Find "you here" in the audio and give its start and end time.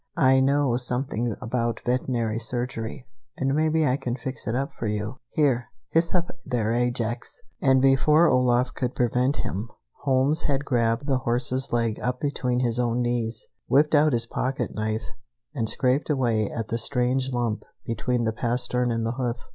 4.87-5.69